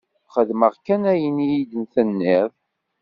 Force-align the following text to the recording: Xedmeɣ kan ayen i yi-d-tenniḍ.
Xedmeɣ 0.33 0.73
kan 0.85 1.01
ayen 1.11 1.37
i 1.43 1.45
yi-d-tenniḍ. 1.51 2.51